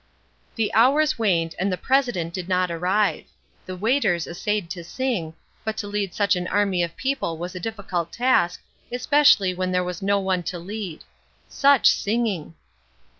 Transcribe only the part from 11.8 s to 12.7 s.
singing!